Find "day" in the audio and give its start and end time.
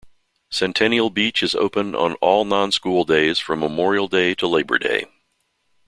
4.07-4.33, 4.79-5.05